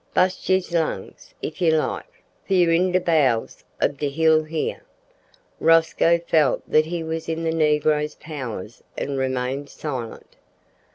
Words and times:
Bu'st 0.15 0.49
you's 0.49 0.71
lungs 0.71 1.35
if 1.43 1.61
you 1.61 1.73
like, 1.73 2.23
for 2.47 2.55
you's 2.55 2.73
in 2.73 2.91
de 2.91 2.99
bow'ls 2.99 3.63
ob 3.83 3.99
de 3.99 4.09
hill 4.09 4.43
here." 4.43 4.81
Rosco 5.59 6.17
felt 6.17 6.67
that 6.67 6.87
he 6.87 7.03
was 7.03 7.29
in 7.29 7.43
the 7.43 7.51
negro's 7.53 8.15
powers 8.15 8.81
and 8.97 9.19
remained 9.19 9.69
silent. 9.69 10.37